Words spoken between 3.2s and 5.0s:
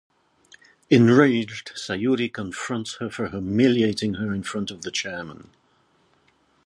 humiliating her in front of the